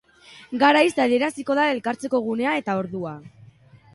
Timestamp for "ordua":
2.85-3.15